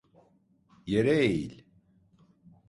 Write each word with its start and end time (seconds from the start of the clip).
Yere 0.85 1.15
eğil! 1.25 1.63